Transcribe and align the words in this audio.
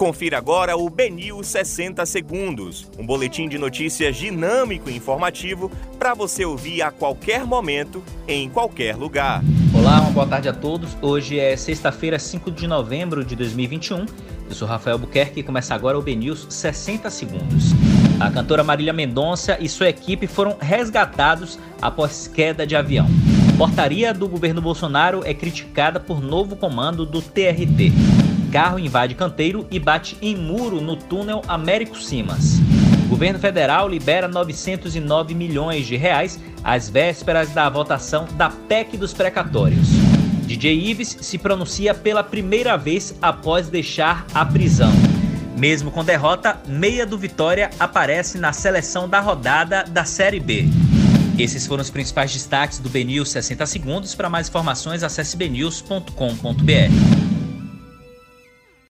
Confira 0.00 0.38
agora 0.38 0.78
o 0.78 0.88
Benil 0.88 1.42
60 1.44 2.06
Segundos, 2.06 2.90
um 2.98 3.04
boletim 3.04 3.50
de 3.50 3.58
notícias 3.58 4.16
dinâmico 4.16 4.88
e 4.88 4.96
informativo 4.96 5.70
para 5.98 6.14
você 6.14 6.42
ouvir 6.42 6.80
a 6.80 6.90
qualquer 6.90 7.44
momento, 7.44 8.02
em 8.26 8.48
qualquer 8.48 8.96
lugar. 8.96 9.42
Olá, 9.74 10.00
uma 10.00 10.10
boa 10.10 10.26
tarde 10.26 10.48
a 10.48 10.54
todos. 10.54 10.96
Hoje 11.02 11.38
é 11.38 11.54
sexta-feira, 11.54 12.18
5 12.18 12.50
de 12.50 12.66
novembro 12.66 13.22
de 13.22 13.36
2021. 13.36 14.06
Eu 14.48 14.54
sou 14.54 14.66
Rafael 14.66 14.96
Buquerque 14.96 15.40
e 15.40 15.42
começa 15.42 15.74
agora 15.74 15.98
o 15.98 16.02
BNews 16.02 16.46
60 16.48 17.10
Segundos. 17.10 17.74
A 18.18 18.30
cantora 18.30 18.64
Marília 18.64 18.94
Mendonça 18.94 19.58
e 19.60 19.68
sua 19.68 19.90
equipe 19.90 20.26
foram 20.26 20.56
resgatados 20.58 21.58
após 21.82 22.26
queda 22.26 22.66
de 22.66 22.74
avião. 22.74 23.06
Portaria 23.58 24.14
do 24.14 24.26
governo 24.26 24.62
Bolsonaro 24.62 25.20
é 25.26 25.34
criticada 25.34 26.00
por 26.00 26.22
novo 26.22 26.56
comando 26.56 27.04
do 27.04 27.20
TRT. 27.20 28.29
Carro 28.50 28.78
invade 28.78 29.14
canteiro 29.14 29.66
e 29.70 29.78
bate 29.78 30.18
em 30.20 30.34
muro 30.36 30.80
no 30.80 30.96
túnel 30.96 31.40
Américo 31.46 31.96
Simas. 31.96 32.58
O 33.06 33.08
governo 33.10 33.38
federal 33.38 33.88
libera 33.88 34.26
909 34.26 35.34
milhões 35.34 35.86
de 35.86 35.96
reais 35.96 36.38
às 36.62 36.88
vésperas 36.88 37.50
da 37.50 37.68
votação 37.68 38.26
da 38.34 38.50
PEC 38.50 38.96
dos 38.96 39.12
precatórios. 39.12 39.88
DJ 40.44 40.90
Ives 40.90 41.16
se 41.20 41.38
pronuncia 41.38 41.94
pela 41.94 42.24
primeira 42.24 42.76
vez 42.76 43.14
após 43.22 43.68
deixar 43.68 44.26
a 44.34 44.44
prisão. 44.44 44.92
Mesmo 45.56 45.92
com 45.92 46.04
derrota, 46.04 46.60
meia 46.66 47.06
do 47.06 47.16
Vitória 47.16 47.70
aparece 47.78 48.36
na 48.36 48.52
seleção 48.52 49.08
da 49.08 49.20
rodada 49.20 49.84
da 49.84 50.04
Série 50.04 50.40
B. 50.40 50.68
Esses 51.38 51.66
foram 51.66 51.82
os 51.82 51.90
principais 51.90 52.32
destaques 52.32 52.80
do 52.80 52.88
BNews 52.88 53.30
60 53.30 53.64
segundos. 53.66 54.14
Para 54.14 54.28
mais 54.28 54.48
informações, 54.48 55.04
acesse 55.04 55.36
bnews.com.br. 55.36 57.29